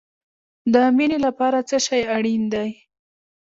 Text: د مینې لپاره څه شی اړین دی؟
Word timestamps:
د 0.73 0.75
مینې 0.95 1.17
لپاره 1.25 1.57
څه 1.69 1.77
شی 1.85 2.01
اړین 2.15 2.43
دی؟ 2.53 2.69